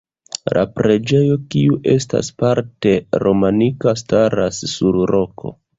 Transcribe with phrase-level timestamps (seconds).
[0.57, 5.59] La preĝejo, kiu estas parte romanika, staras sur roko.